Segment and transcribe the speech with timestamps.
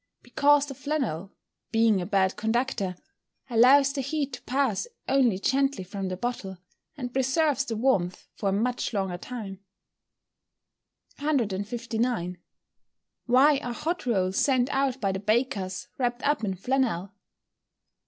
[0.23, 1.31] _Because the flannel,
[1.71, 2.95] being a bad conductor,
[3.51, 6.57] allows the heat to pass only gently from the bottle,
[6.97, 9.59] and preserves the warmth for a much longer time.
[11.19, 12.39] 159.
[13.29, 17.13] _Why are hot rolls sent out by the bakers, wrapped up in flannel?